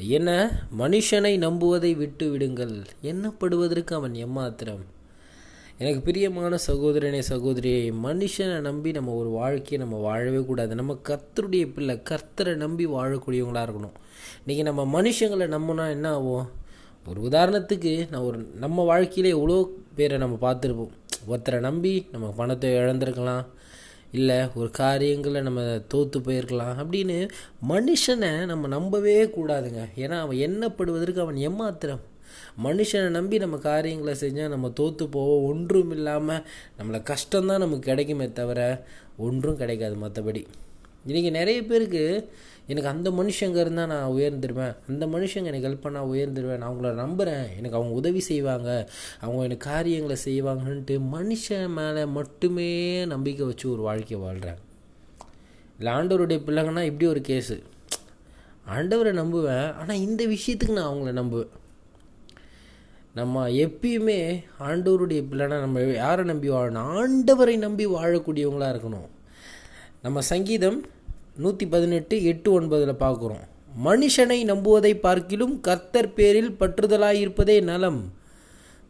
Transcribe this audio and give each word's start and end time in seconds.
என்ன? 0.00 0.30
மனுஷனை 0.78 1.30
நம்புவதை 1.38 1.96
விட்டு 1.96 2.30
விடுங்கள். 2.30 2.74
எண்ணப்படுவதற்கு 3.02 3.92
அவன் 3.94 4.12
எம்மாத்திரம்? 4.12 4.82
எனக்கு 5.78 6.00
பிரியமான 6.00 6.58
சகோதரனே 6.66 7.18
சகோதரியை 7.18 7.92
மனுஷனை 7.92 8.60
நம்பி 8.60 8.90
நம்ம 8.90 9.14
ஒரு 9.14 9.28
வாழ்க்கையை 9.28 9.78
நம்ம 9.86 10.02
வாழவே 10.02 10.44
கூடாது. 10.44 10.74
நம்ம 10.74 10.96
கர்த்தருடைய 11.08 11.72
பிள்ளை 11.72 12.02
கர்த்தரை 12.10 12.54
நம்பி 12.56 12.86
வாழக்கூடியவங்களாக 12.86 13.66
இருக்கணும். 13.68 13.96
இன்றைக்கி 14.42 14.62
நம்ம 14.62 15.02
மனுஷங்களை 15.02 15.48
நம்பினா 15.56 15.90
என்ன 15.90 16.12
ஆகும்? 16.12 16.46
ஒரு 17.06 17.20
உதாரணத்துக்கு 17.20 18.10
நான் 18.10 18.22
ஒரு 18.22 18.38
நம்ம 18.54 18.84
வாழ்க்கையிலே 18.84 19.28
எவ்வளோ 19.28 19.70
பேரை 19.94 20.18
நம்ம 20.18 20.52
பார்த்துருப்போம். 20.52 20.94
ஒருத்தரை 21.28 21.60
நம்பி 21.60 22.06
நம்ம 22.12 22.34
பணத்தை 22.36 22.70
இழந்திருக்கலாம். 22.70 23.44
இல்லை 24.12 24.48
ஒரு 24.54 24.70
காரியங்களை 24.70 25.40
நம்ம 25.40 25.78
தோற்று 25.88 26.20
போயிருக்கலாம் 26.20 26.76
அப்படின்னு 26.78 27.28
மனுஷனை 27.68 28.46
நம்ம 28.46 28.66
நம்பவே 28.66 29.24
கூடாதுங்க. 29.24 29.82
ஏன்னா 29.96 30.20
அவன் 30.20 30.36
எண்ணப்படுவதற்கு 30.36 31.18
அவன் 31.18 31.34
எம்மாத்திரம் 31.34 32.00
மனுஷனை 32.62 33.08
நம்பி 33.08 33.38
நம்ம 33.38 33.56
காரியங்களை 33.56 34.14
செஞ்சால் 34.20 34.48
நம்ம 34.48 34.70
தோற்று 34.70 35.08
போவோம் 35.08 35.44
ஒன்றும் 35.44 35.90
இல்லாமல் 35.90 36.44
நம்மளை 36.78 37.02
கஷ்டம்தான் 37.02 37.58
நமக்கு 37.58 37.78
கிடைக்குமே 37.78 38.32
தவிர 38.32 38.84
ஒன்றும் 39.16 39.56
கிடைக்காது 39.56 39.96
மற்றபடி 39.96 40.46
இன்றைக்கி 41.06 41.30
நிறைய 41.30 41.64
பேருக்கு 41.64 42.30
எனக்கு 42.66 42.88
அந்த 42.88 43.10
மனுஷங்க 43.10 43.56
இருந்தால் 43.56 43.86
நான் 43.86 44.10
உயர்ந்துருவேன். 44.10 44.76
அந்த 44.88 45.06
மனுஷங்க 45.06 45.44
எனக்கு 45.44 45.68
ஹெல்ப் 45.68 45.86
பண்ணால் 45.86 46.10
உயர்ந்துருவேன். 46.12 46.56
நான் 46.56 46.72
அவங்கள 46.72 46.92
நம்புகிறேன் 46.92 47.46
எனக்கு 47.56 47.76
அவங்க 47.76 47.94
உதவி 47.94 48.20
செய்வாங்க. 48.20 48.88
அவங்க 49.20 49.42
எனக்கு 49.42 49.68
காரியங்களை 49.68 50.16
செய்வாங்கன்ட்டு 50.24 51.00
மனுஷன் 51.12 51.68
மேலே 51.68 52.04
மட்டுமே 52.04 53.04
நம்பிக்கை 53.06 53.46
வச்சு 53.46 53.72
ஒரு 53.72 53.82
வாழ்க்கையை 53.82 54.26
வாழ்கிறேன் 54.26 54.60
இல்லை 55.78 55.92
ஆண்டவருடைய 55.92 56.38
பிள்ளைங்கன்னா 56.46 56.82
இப்படி 56.82 57.06
ஒரு 57.06 57.20
கேஸு 57.20 57.62
ஆண்டவரை 58.76 59.12
நம்புவேன். 59.22 59.74
ஆனால் 59.74 59.96
இந்த 59.96 60.26
விஷயத்துக்கு 60.26 60.72
நான் 60.72 60.92
அவங்கள 60.92 61.12
நம்புவேன். 61.22 61.52
நம்ம 63.14 63.48
எப்பயுமே 63.48 64.44
ஆண்டவருடைய 64.60 65.20
பிள்ளைனா 65.30 65.60
நம்ம 65.60 65.80
யாரை 65.80 66.24
நம்பி 66.24 66.50
வாழணும்? 66.50 66.88
ஆண்டவரை 66.96 67.58
நம்பி 67.58 67.86
வாழக்கூடியவங்களாக 67.86 68.74
இருக்கணும். 68.74 69.08
நம்ம 70.02 70.20
சங்கீதம் 70.20 70.84
நூற்றி 71.42 71.64
பதினெட்டு 71.74 72.16
எட்டு 72.30 72.48
ஒன்பதில் 72.58 73.00
பார்க்குறோம். 73.04 73.44
மனுஷனை 73.86 74.38
நம்புவதை 74.50 74.92
பார்க்கிலும் 75.06 75.54
கர்த்தர் 75.66 76.14
பேரில் 76.18 76.52
பற்றுதலாயிருப்பதே 76.60 77.56
நலம். 77.70 78.00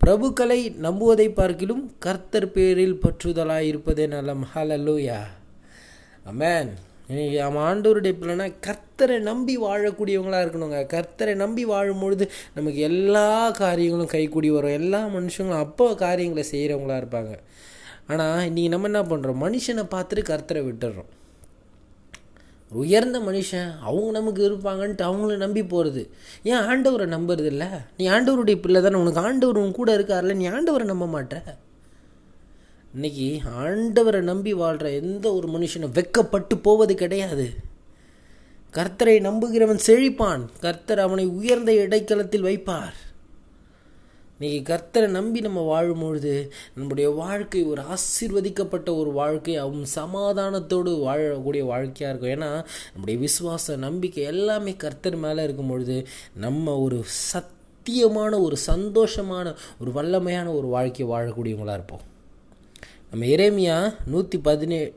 பிரபுக்களை 0.00 0.60
நம்புவதை 0.84 1.26
பார்க்கிலும் 1.40 1.82
கர்த்தர் 2.06 2.52
பேரில் 2.54 2.96
பற்றுதலாயிருப்பதே 3.02 4.06
நலம். 4.14 4.44
ஹலலூயா 4.52 5.18
அமேன் 6.30 6.70
நம்ம 7.10 7.60
ஆண்டோருடைய 7.68 8.14
பிள்ளைனா 8.18 8.46
கர்த்தரை 8.66 9.16
நம்பி 9.28 9.54
வாழக்கூடியவங்களாக 9.66 10.44
இருக்கணுங்க. 10.44 10.80
கர்த்தரை 10.94 11.34
நம்பி 11.44 11.62
வாழும்பொழுது 11.70 12.24
நமக்கு 12.56 12.80
எல்லா 12.90 13.28
காரியங்களும் 13.62 14.12
கைக்கூடி 14.16 14.50
வரும். 14.56 14.76
எல்லா 14.80 15.00
மனுஷங்களும் 15.16 15.64
அப்போ 15.66 15.86
காரியங்களை 16.04 16.44
செய்கிறவங்களா 16.52 17.00
இருப்பாங்க. 17.02 17.32
ஆனால் 18.12 18.44
இன்றைக்கி 18.48 18.70
நம்ம 18.74 18.90
என்ன 18.92 19.02
பண்ணுறோம் 19.12 19.42
மனுஷனை 19.46 19.86
பார்த்துட்டு 19.94 20.30
கர்த்தரை 20.30 20.62
விட்டுடுறோம் 20.68 21.10
உயர்ந்த 22.72 23.18
மனுஷன் 23.18 23.78
அவங்க 23.80 24.10
நமக்கு 24.10 24.50
இருப்பாங்கன்ட்டு 24.50 25.10
அவங்கள 25.10 25.36
நம்பி 25.36 25.64
போகிறது 25.64 26.10
ஏன் 26.42 26.56
ஆண்டவரை 26.56 27.08
நம்புறது 27.16 27.44
இல்லை 27.44 27.66
நீ 27.96 28.08
ஆண்டவருடைய 28.08 28.60
பிள்ளை 28.60 28.82
தானே 28.82 28.94
உனக்கு 28.94 29.20
ஆண்டவர் 29.20 29.56
உன் 29.56 29.72
கூட 29.72 29.96
இருக்கார்ல 29.96 30.34
நீ 30.34 30.48
ஆண்டவரை 30.48 30.84
நம்ப 30.84 31.20
மாட்ட. 31.20 31.42
இன்னைக்கு 32.94 33.40
ஆண்டவரை 33.60 34.20
நம்பி 34.20 34.52
வாழ்கிற 34.52 34.90
எந்த 34.90 35.32
ஒரு 35.32 35.48
மனுஷனும் 35.48 36.02
வெக்கப்பட்டு 36.02 36.62
போவது 36.62 36.94
கிடையாது. 36.94 37.54
கர்த்தரை 38.72 39.20
நம்புகிறவன் 39.20 39.80
செழிப்பான். 39.86 40.44
கர்த்தர் 40.60 40.98
அவனை 40.98 41.26
உயர்ந்த 41.26 41.72
இடைக்கலத்தில் 41.72 42.44
வைப்பார். 42.44 42.98
இன்னைக்கு 44.42 44.74
கர்த்தரை 44.74 45.08
நம்பி 45.08 45.40
நம்ம 45.40 45.62
வாழும்பொழுது 45.70 46.50
நம்முடைய 46.74 47.10
வாழ்க்கை 47.10 47.62
ஒரு 47.62 47.82
ஆசீர்வதிக்கப்பட்ட 47.94 48.88
ஒரு 48.98 49.10
வாழ்க்கை 49.12 49.56
அவன் 49.56 49.82
சமாதானத்தோடு 49.94 50.92
வாழக்கூடிய 51.08 51.62
வாழ்க்கையாக 51.72 52.12
இருக்கும். 52.12 52.32
ஏன்னா 52.36 52.50
நம்முடைய 52.92 53.16
விசுவாச 53.26 53.76
நம்பிக்கை 53.76 54.24
எல்லாமே 54.24 54.74
கர்த்தர் 54.76 55.16
மேலே 55.16 55.42
இருக்கும் 55.42 55.68
பொழுது 55.68 56.06
நம்ம 56.34 56.78
ஒரு 56.78 57.04
சத்தியமான 57.32 58.32
ஒரு 58.40 58.56
சந்தோஷமான 58.66 59.56
ஒரு 59.80 59.92
வல்லமையான 59.98 60.48
ஒரு 60.56 60.66
வாழ்க்கையை 60.76 61.14
வாழக்கூடியவங்களாக 61.14 61.78
இருப்போம். 61.80 62.04
நம்ம 63.10 63.26
இறைமையாக 63.26 63.94
நூற்றி 64.06 64.38
பதினேழு 64.38 64.92